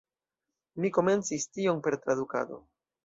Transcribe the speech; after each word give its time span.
Mi 0.85 0.91
komencis 0.97 1.45
tion 1.59 1.85
per 1.89 1.99
tradukado. 2.07 2.59